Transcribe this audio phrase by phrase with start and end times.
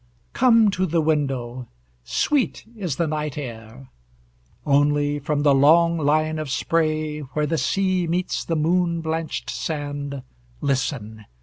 [0.33, 1.67] Come to the window,
[2.03, 3.91] sweet is the night air!
[4.65, 10.23] Only, from the long line of spray Where the sea meets the moon blanched sand,
[10.59, 11.25] Listen!